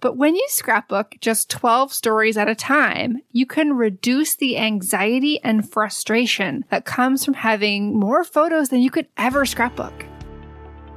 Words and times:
But 0.00 0.16
when 0.16 0.36
you 0.36 0.46
scrapbook 0.48 1.16
just 1.20 1.50
12 1.50 1.92
stories 1.92 2.36
at 2.36 2.48
a 2.48 2.54
time, 2.54 3.20
you 3.32 3.46
can 3.46 3.72
reduce 3.72 4.36
the 4.36 4.56
anxiety 4.56 5.42
and 5.42 5.68
frustration 5.68 6.64
that 6.70 6.84
comes 6.84 7.24
from 7.24 7.34
having 7.34 7.98
more 7.98 8.22
photos 8.22 8.68
than 8.68 8.80
you 8.80 8.92
could 8.92 9.08
ever 9.16 9.44
scrapbook. 9.44 10.06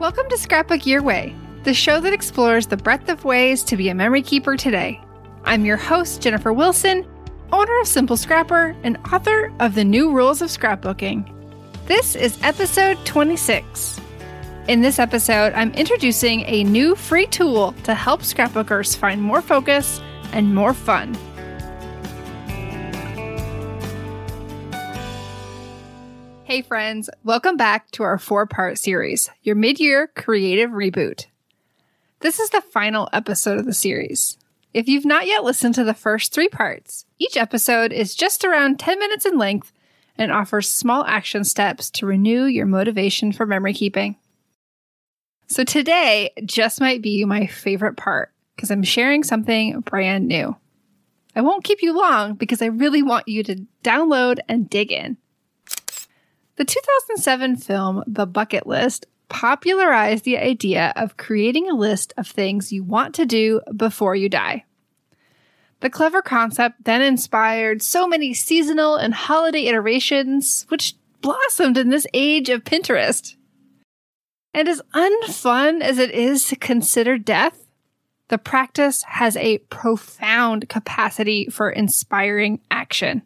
Welcome 0.00 0.28
to 0.30 0.36
Scrapbook 0.36 0.84
Your 0.84 1.00
Way, 1.00 1.32
the 1.62 1.74
show 1.74 2.00
that 2.00 2.12
explores 2.12 2.66
the 2.66 2.76
breadth 2.76 3.08
of 3.08 3.24
ways 3.24 3.62
to 3.64 3.76
be 3.76 3.88
a 3.88 3.94
memory 3.94 4.22
keeper 4.22 4.56
today. 4.56 5.00
I'm 5.44 5.64
your 5.64 5.76
host, 5.76 6.20
Jennifer 6.20 6.52
Wilson, 6.52 7.06
owner 7.52 7.80
of 7.80 7.86
Simple 7.86 8.16
Scrapper 8.16 8.74
and 8.82 8.98
author 9.12 9.52
of 9.60 9.76
The 9.76 9.84
New 9.84 10.10
Rules 10.10 10.42
of 10.42 10.48
Scrapbooking. 10.48 11.32
This 11.86 12.16
is 12.16 12.36
episode 12.42 12.98
26. 13.06 14.00
In 14.68 14.82
this 14.82 14.98
episode, 14.98 15.54
I'm 15.54 15.72
introducing 15.72 16.42
a 16.42 16.62
new 16.62 16.94
free 16.94 17.24
tool 17.24 17.72
to 17.84 17.94
help 17.94 18.20
scrapbookers 18.20 18.94
find 18.94 19.22
more 19.22 19.40
focus 19.40 20.02
and 20.32 20.54
more 20.54 20.74
fun. 20.74 21.14
Hey, 26.44 26.60
friends, 26.60 27.08
welcome 27.24 27.56
back 27.56 27.90
to 27.92 28.02
our 28.02 28.18
four 28.18 28.44
part 28.44 28.76
series, 28.76 29.30
your 29.42 29.56
mid 29.56 29.80
year 29.80 30.10
creative 30.14 30.68
reboot. 30.68 31.24
This 32.20 32.38
is 32.38 32.50
the 32.50 32.60
final 32.60 33.08
episode 33.10 33.56
of 33.56 33.64
the 33.64 33.72
series. 33.72 34.36
If 34.74 34.86
you've 34.86 35.06
not 35.06 35.26
yet 35.26 35.44
listened 35.44 35.76
to 35.76 35.84
the 35.84 35.94
first 35.94 36.34
three 36.34 36.50
parts, 36.50 37.06
each 37.18 37.38
episode 37.38 37.90
is 37.90 38.14
just 38.14 38.44
around 38.44 38.78
10 38.78 38.98
minutes 38.98 39.24
in 39.24 39.38
length 39.38 39.72
and 40.18 40.30
offers 40.30 40.68
small 40.68 41.06
action 41.06 41.42
steps 41.44 41.88
to 41.92 42.04
renew 42.04 42.44
your 42.44 42.66
motivation 42.66 43.32
for 43.32 43.46
memory 43.46 43.72
keeping. 43.72 44.16
So 45.48 45.64
today 45.64 46.30
just 46.44 46.78
might 46.78 47.00
be 47.00 47.24
my 47.24 47.46
favorite 47.46 47.96
part 47.96 48.32
because 48.54 48.70
I'm 48.70 48.82
sharing 48.82 49.24
something 49.24 49.80
brand 49.80 50.28
new. 50.28 50.54
I 51.34 51.40
won't 51.40 51.64
keep 51.64 51.82
you 51.82 51.96
long 51.96 52.34
because 52.34 52.60
I 52.60 52.66
really 52.66 53.02
want 53.02 53.28
you 53.28 53.42
to 53.44 53.64
download 53.82 54.40
and 54.48 54.68
dig 54.68 54.92
in. 54.92 55.16
The 56.56 56.64
2007 56.64 57.56
film 57.56 58.04
The 58.06 58.26
Bucket 58.26 58.66
List 58.66 59.06
popularized 59.28 60.24
the 60.24 60.36
idea 60.36 60.92
of 60.96 61.16
creating 61.16 61.70
a 61.70 61.74
list 61.74 62.12
of 62.18 62.26
things 62.26 62.72
you 62.72 62.82
want 62.82 63.14
to 63.14 63.24
do 63.24 63.62
before 63.74 64.14
you 64.14 64.28
die. 64.28 64.64
The 65.80 65.90
clever 65.90 66.20
concept 66.20 66.84
then 66.84 67.00
inspired 67.00 67.82
so 67.82 68.06
many 68.06 68.34
seasonal 68.34 68.96
and 68.96 69.14
holiday 69.14 69.66
iterations, 69.66 70.66
which 70.68 70.94
blossomed 71.22 71.78
in 71.78 71.88
this 71.88 72.06
age 72.12 72.48
of 72.48 72.64
Pinterest. 72.64 73.36
And 74.54 74.68
as 74.68 74.82
unfun 74.94 75.80
as 75.82 75.98
it 75.98 76.10
is 76.10 76.46
to 76.48 76.56
consider 76.56 77.18
death, 77.18 77.66
the 78.28 78.38
practice 78.38 79.02
has 79.04 79.36
a 79.36 79.58
profound 79.58 80.68
capacity 80.68 81.48
for 81.50 81.70
inspiring 81.70 82.60
action. 82.70 83.22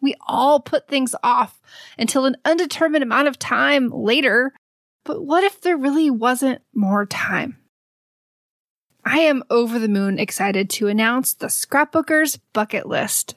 We 0.00 0.14
all 0.26 0.60
put 0.60 0.88
things 0.88 1.14
off 1.22 1.60
until 1.98 2.26
an 2.26 2.36
undetermined 2.44 3.02
amount 3.02 3.28
of 3.28 3.38
time 3.38 3.88
later, 3.88 4.52
but 5.04 5.24
what 5.24 5.44
if 5.44 5.60
there 5.62 5.76
really 5.76 6.10
wasn't 6.10 6.60
more 6.74 7.06
time? 7.06 7.58
I 9.06 9.20
am 9.20 9.42
over 9.50 9.78
the 9.78 9.88
moon 9.88 10.18
excited 10.18 10.70
to 10.70 10.88
announce 10.88 11.34
the 11.34 11.46
Scrapbooker's 11.46 12.38
Bucket 12.52 12.86
List, 12.86 13.34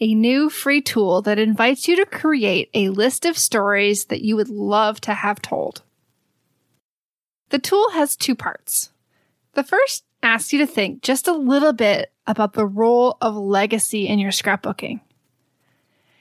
a 0.00 0.14
new 0.14 0.50
free 0.50 0.80
tool 0.80 1.22
that 1.22 1.38
invites 1.38 1.88
you 1.88 1.96
to 1.96 2.06
create 2.06 2.70
a 2.74 2.88
list 2.88 3.24
of 3.24 3.38
stories 3.38 4.06
that 4.06 4.22
you 4.22 4.36
would 4.36 4.48
love 4.48 5.00
to 5.02 5.14
have 5.14 5.40
told. 5.40 5.82
The 7.50 7.58
tool 7.58 7.90
has 7.90 8.16
two 8.16 8.34
parts. 8.34 8.90
The 9.52 9.62
first 9.62 10.04
asks 10.22 10.52
you 10.52 10.58
to 10.60 10.66
think 10.66 11.02
just 11.02 11.28
a 11.28 11.32
little 11.32 11.72
bit 11.72 12.12
about 12.26 12.54
the 12.54 12.66
role 12.66 13.16
of 13.20 13.36
legacy 13.36 14.08
in 14.08 14.18
your 14.18 14.30
scrapbooking. 14.30 15.00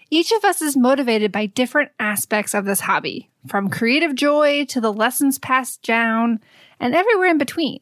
Each 0.10 0.32
of 0.32 0.44
us 0.44 0.62
is 0.62 0.78
motivated 0.78 1.32
by 1.32 1.48
different 1.48 1.92
aspects 2.00 2.54
of 2.54 2.66
this 2.66 2.82
hobby, 2.82 3.32
from 3.48 3.70
creative 3.70 4.14
joy 4.14 4.66
to 4.66 4.80
the 4.80 4.94
lessons 4.94 5.40
passed 5.40 5.82
down 5.82 6.40
and 6.80 6.94
everywhere 6.94 7.30
in 7.30 7.40
between. 7.40 7.80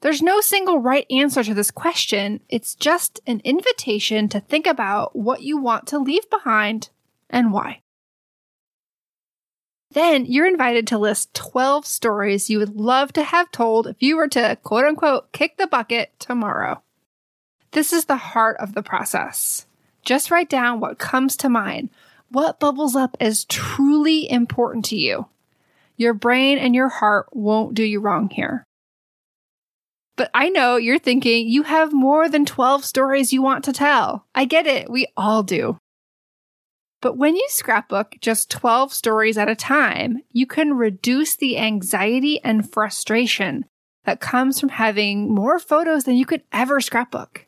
There's 0.00 0.20
no 0.20 0.40
single 0.40 0.78
right 0.78 1.06
answer 1.10 1.44
to 1.44 1.54
this 1.54 1.70
question. 1.70 2.40
It's 2.48 2.74
just 2.74 3.20
an 3.26 3.40
invitation 3.44 4.28
to 4.30 4.40
think 4.40 4.66
about 4.66 5.14
what 5.16 5.42
you 5.42 5.56
want 5.56 5.86
to 5.88 5.98
leave 5.98 6.28
behind 6.28 6.90
and 7.28 7.52
why. 7.52 7.80
Then 9.92 10.24
you're 10.24 10.46
invited 10.46 10.86
to 10.88 10.98
list 10.98 11.34
12 11.34 11.84
stories 11.84 12.48
you 12.48 12.58
would 12.58 12.76
love 12.76 13.12
to 13.14 13.24
have 13.24 13.50
told 13.50 13.88
if 13.88 13.96
you 14.00 14.16
were 14.16 14.28
to 14.28 14.56
quote 14.62 14.84
unquote 14.84 15.32
kick 15.32 15.56
the 15.56 15.66
bucket 15.66 16.12
tomorrow. 16.18 16.82
This 17.72 17.92
is 17.92 18.04
the 18.04 18.16
heart 18.16 18.56
of 18.58 18.74
the 18.74 18.82
process. 18.82 19.66
Just 20.04 20.30
write 20.30 20.48
down 20.48 20.80
what 20.80 20.98
comes 20.98 21.36
to 21.38 21.48
mind, 21.48 21.90
what 22.30 22.60
bubbles 22.60 22.94
up 22.94 23.16
as 23.20 23.44
truly 23.44 24.30
important 24.30 24.84
to 24.86 24.96
you. 24.96 25.26
Your 25.96 26.14
brain 26.14 26.58
and 26.58 26.74
your 26.74 26.88
heart 26.88 27.26
won't 27.32 27.74
do 27.74 27.82
you 27.82 28.00
wrong 28.00 28.30
here. 28.30 28.64
But 30.16 30.30
I 30.34 30.48
know 30.50 30.76
you're 30.76 30.98
thinking 30.98 31.48
you 31.48 31.64
have 31.64 31.92
more 31.92 32.28
than 32.28 32.44
12 32.44 32.84
stories 32.84 33.32
you 33.32 33.42
want 33.42 33.64
to 33.64 33.72
tell. 33.72 34.26
I 34.34 34.44
get 34.44 34.66
it. 34.66 34.90
We 34.90 35.06
all 35.16 35.42
do. 35.42 35.78
But 37.00 37.16
when 37.16 37.34
you 37.34 37.46
scrapbook 37.48 38.16
just 38.20 38.50
12 38.50 38.92
stories 38.92 39.38
at 39.38 39.48
a 39.48 39.54
time, 39.54 40.22
you 40.32 40.46
can 40.46 40.74
reduce 40.74 41.34
the 41.34 41.56
anxiety 41.58 42.40
and 42.44 42.70
frustration 42.70 43.64
that 44.04 44.20
comes 44.20 44.60
from 44.60 44.70
having 44.70 45.32
more 45.32 45.58
photos 45.58 46.04
than 46.04 46.16
you 46.16 46.26
could 46.26 46.42
ever 46.52 46.80
scrapbook. 46.80 47.46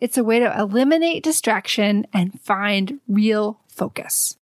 It's 0.00 0.18
a 0.18 0.24
way 0.24 0.38
to 0.38 0.58
eliminate 0.58 1.24
distraction 1.24 2.06
and 2.12 2.40
find 2.40 3.00
real 3.08 3.60
focus. 3.66 4.36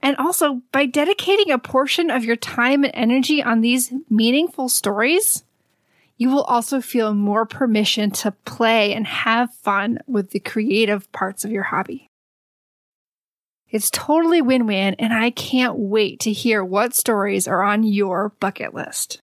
And 0.00 0.16
also, 0.16 0.62
by 0.72 0.86
dedicating 0.86 1.50
a 1.50 1.58
portion 1.58 2.10
of 2.10 2.24
your 2.24 2.36
time 2.36 2.84
and 2.84 2.94
energy 2.94 3.42
on 3.42 3.60
these 3.60 3.92
meaningful 4.08 4.68
stories, 4.68 5.44
you 6.16 6.30
will 6.30 6.44
also 6.44 6.80
feel 6.80 7.14
more 7.14 7.46
permission 7.46 8.10
to 8.10 8.32
play 8.44 8.94
and 8.94 9.06
have 9.06 9.54
fun 9.54 9.98
with 10.06 10.30
the 10.30 10.40
creative 10.40 11.10
parts 11.12 11.44
of 11.44 11.50
your 11.50 11.64
hobby. 11.64 12.08
It's 13.70 13.90
totally 13.90 14.40
win 14.40 14.66
win, 14.66 14.94
and 14.98 15.12
I 15.12 15.30
can't 15.30 15.78
wait 15.78 16.20
to 16.20 16.32
hear 16.32 16.64
what 16.64 16.94
stories 16.94 17.46
are 17.46 17.62
on 17.62 17.82
your 17.82 18.30
bucket 18.40 18.74
list. 18.74 19.20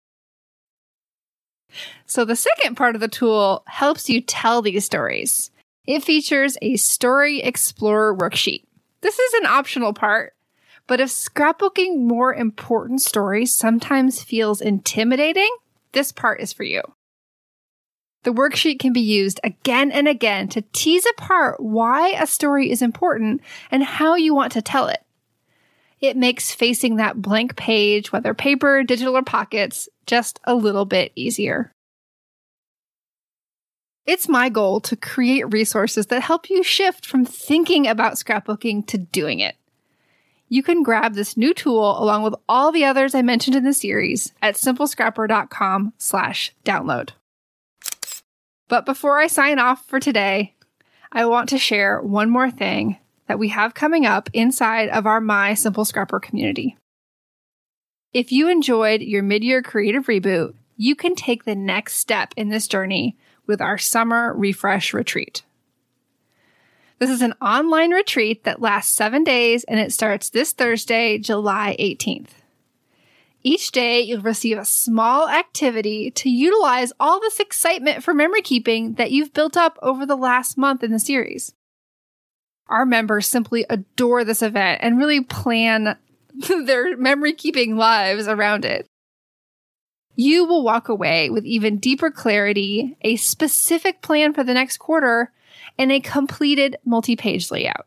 So, 2.07 2.25
the 2.25 2.37
second 2.37 2.77
part 2.77 2.95
of 2.95 3.01
the 3.01 3.09
tool 3.09 3.65
helps 3.67 4.09
you 4.09 4.21
tell 4.21 4.63
these 4.63 4.85
stories. 4.85 5.51
It 5.87 6.05
features 6.05 6.57
a 6.63 6.77
Story 6.77 7.41
Explorer 7.43 8.17
worksheet. 8.17 8.65
This 9.01 9.19
is 9.19 9.35
an 9.35 9.47
optional 9.47 9.93
part, 9.93 10.35
but 10.87 11.01
if 11.01 11.09
scrapbooking 11.09 11.99
more 11.99 12.35
important 12.35 13.01
stories 13.01 13.55
sometimes 13.55 14.23
feels 14.23 14.61
intimidating, 14.61 15.51
this 15.93 16.13
part 16.13 16.41
is 16.41 16.53
for 16.53 16.65
you. 16.65 16.83
The 18.25 18.33
worksheet 18.33 18.79
can 18.79 18.93
be 18.93 19.01
used 19.01 19.39
again 19.45 19.93
and 19.93 20.09
again 20.09 20.49
to 20.49 20.65
tease 20.73 21.07
apart 21.07 21.61
why 21.61 22.09
a 22.09 22.27
story 22.27 22.71
is 22.71 22.83
important 22.83 23.43
and 23.71 23.85
how 23.85 24.15
you 24.15 24.35
want 24.35 24.53
to 24.53 24.63
tell 24.63 24.89
it. 24.89 25.05
It 26.01 26.17
makes 26.17 26.53
facing 26.53 26.97
that 26.97 27.21
blank 27.21 27.57
page, 27.57 28.13
whether 28.13 28.35
paper, 28.35 28.83
digital, 28.83 29.17
or 29.17 29.23
pockets, 29.23 29.89
just 30.07 30.41
a 30.45 30.55
little 30.55 30.87
bit 30.87 31.13
easier. 31.15 31.71
It's 34.07 34.29
my 34.29 34.49
goal 34.49 34.81
to 34.81 34.97
create 34.97 35.51
resources 35.53 36.07
that 36.07 36.23
help 36.23 36.51
you 36.51 36.63
shift 36.63 37.07
from 37.07 37.25
thinking 37.25 37.87
about 37.87 38.15
scrapbooking 38.15 38.87
to 38.89 38.99
doing 38.99 39.41
it. 39.41 39.57
You 40.49 40.63
can 40.63 40.83
grab 40.83 41.15
this 41.15 41.37
new 41.37 41.55
tool 41.55 42.03
along 42.03 42.23
with 42.23 42.35
all 42.49 42.71
the 42.71 42.85
others 42.85 43.15
I 43.15 43.23
mentioned 43.23 43.57
in 43.57 43.65
the 43.65 43.73
series 43.73 44.33
at 44.43 44.57
simplescrapper.com 44.57 45.95
slash 45.99 46.53
download. 46.65 47.11
But 48.75 48.87
before 48.87 49.21
I 49.21 49.29
sign 49.29 49.61
off 49.61 49.87
for 49.87 50.01
today, 50.01 50.57
I 51.13 51.27
want 51.27 51.49
to 51.51 51.59
share 51.59 52.03
one 52.03 52.29
more 52.29 52.51
thing 52.51 52.99
that 53.29 53.39
we 53.39 53.51
have 53.51 53.73
coming 53.73 54.05
up 54.05 54.29
inside 54.33 54.89
of 54.89 55.07
our 55.07 55.21
My 55.21 55.55
Simple 55.55 55.85
Scrapper 55.85 56.19
community. 56.19 56.77
If 58.13 58.33
you 58.33 58.49
enjoyed 58.49 59.01
your 59.01 59.23
mid-year 59.23 59.63
creative 59.63 60.07
reboot, 60.07 60.55
you 60.77 60.97
can 60.97 61.15
take 61.15 61.45
the 61.45 61.55
next 61.55 61.99
step 61.99 62.35
in 62.37 62.49
this 62.49 62.67
journey 62.67 63.17
with 63.47 63.61
our 63.61 63.79
summer 63.79 64.35
refresh 64.35 64.93
retreat. 64.93 65.45
This 66.99 67.11
is 67.11 67.23
an 67.23 67.35
online 67.41 67.93
retreat 67.93 68.43
that 68.43 68.61
lasts 68.61 68.93
seven 68.93 69.23
days 69.23 69.63
and 69.63 69.79
it 69.79 69.93
starts 69.93 70.31
this 70.31 70.53
Thursday, 70.53 71.19
July 71.19 71.77
18th. 71.79 72.44
Each 73.45 73.71
day, 73.71 74.01
you'll 74.01 74.23
receive 74.23 74.59
a 74.59 74.65
small 74.65 75.29
activity 75.29 76.11
to 76.13 76.31
utilize 76.31 76.93
all 76.99 77.21
this 77.21 77.39
excitement 77.39 78.03
for 78.03 78.15
memory 78.15 78.43
keeping 78.43 78.95
that 78.95 79.13
you've 79.13 79.35
built 79.35 79.57
up 79.57 79.79
over 79.83 80.07
the 80.07 80.17
last 80.17 80.57
month 80.57 80.83
in 80.83 80.91
the 80.91 80.99
series. 80.99 81.53
Our 82.69 82.87
members 82.87 83.27
simply 83.27 83.67
adore 83.69 84.25
this 84.25 84.43
event 84.43 84.81
and 84.83 84.99
really 84.99 85.23
plan 85.23 85.99
their 86.65 86.97
memory 86.97 87.35
keeping 87.35 87.77
lives 87.77 88.27
around 88.27 88.65
it 88.65 88.89
you 90.17 90.45
will 90.45 90.63
walk 90.63 90.89
away 90.89 91.31
with 91.31 91.45
even 91.45 91.79
deeper 91.79 92.11
clarity, 92.11 92.97
a 93.03 93.17
specific 93.17 94.01
plan 94.03 94.33
for 94.33 94.45
the 94.45 94.55
next 94.55 94.79
quarter, 94.79 95.33
and 95.79 95.91
a 95.91 96.01
completed 96.01 96.77
multi 96.85 97.17
page 97.17 97.51
layout. 97.51 97.87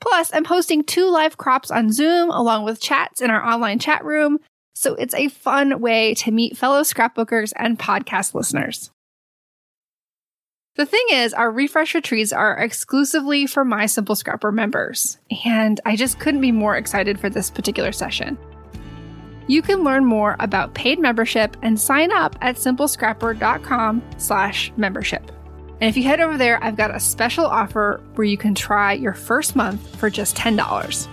Plus, 0.00 0.30
I'm 0.32 0.44
hosting 0.44 0.84
two 0.84 1.10
live 1.10 1.36
crops 1.36 1.70
on 1.70 1.92
Zoom 1.92 2.30
along 2.30 2.64
with 2.64 2.80
chats 2.80 3.20
in 3.20 3.30
our 3.30 3.44
online 3.44 3.78
chat 3.78 4.04
room, 4.04 4.38
so 4.74 4.94
it's 4.94 5.14
a 5.14 5.28
fun 5.28 5.80
way 5.80 6.14
to 6.14 6.30
meet 6.30 6.56
fellow 6.56 6.82
scrapbookers 6.82 7.52
and 7.56 7.78
podcast 7.78 8.34
listeners. 8.34 8.90
The 10.76 10.86
thing 10.86 11.06
is, 11.10 11.34
our 11.34 11.50
refresh 11.50 11.96
retreats 11.96 12.32
are 12.32 12.56
exclusively 12.56 13.48
for 13.48 13.64
My 13.64 13.86
Simple 13.86 14.14
Scrapper 14.14 14.52
members, 14.52 15.18
and 15.44 15.80
I 15.84 15.96
just 15.96 16.20
couldn't 16.20 16.40
be 16.40 16.52
more 16.52 16.76
excited 16.76 17.18
for 17.18 17.28
this 17.28 17.50
particular 17.50 17.90
session. 17.90 18.38
You 19.48 19.62
can 19.62 19.82
learn 19.82 20.04
more 20.04 20.36
about 20.38 20.74
paid 20.74 21.00
membership 21.00 21.56
and 21.62 21.80
sign 21.80 22.12
up 22.12 22.36
at 22.40 22.56
simplescrapper.com 22.56 24.02
slash 24.18 24.70
membership. 24.76 25.32
And 25.80 25.88
if 25.88 25.96
you 25.96 26.02
head 26.02 26.20
over 26.20 26.36
there, 26.36 26.62
I've 26.62 26.76
got 26.76 26.94
a 26.94 27.00
special 27.00 27.46
offer 27.46 28.00
where 28.14 28.26
you 28.26 28.36
can 28.36 28.54
try 28.54 28.92
your 28.94 29.12
first 29.12 29.54
month 29.54 29.96
for 29.96 30.10
just 30.10 30.36
$10. 30.36 31.08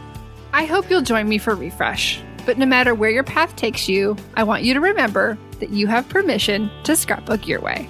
I 0.53 0.65
hope 0.65 0.89
you'll 0.89 1.01
join 1.01 1.29
me 1.29 1.37
for 1.37 1.55
Refresh. 1.55 2.21
But 2.45 2.57
no 2.57 2.65
matter 2.65 2.95
where 2.95 3.09
your 3.09 3.23
path 3.23 3.55
takes 3.55 3.89
you, 3.89 4.15
I 4.35 4.43
want 4.43 4.63
you 4.63 4.73
to 4.73 4.79
remember 4.79 5.37
that 5.59 5.69
you 5.69 5.87
have 5.87 6.07
permission 6.09 6.69
to 6.83 6.95
scrapbook 6.95 7.47
your 7.47 7.61
way. 7.61 7.89